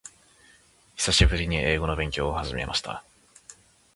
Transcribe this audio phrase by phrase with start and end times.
[0.95, 3.03] 久しぶりに英語の勉強を始めました。